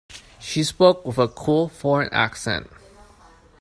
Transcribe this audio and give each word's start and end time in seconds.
She 0.39 0.63
spoke 0.63 1.05
with 1.05 1.19
a 1.19 1.27
cool 1.27 1.69
foreign 1.69 2.11
accent. 2.11 2.65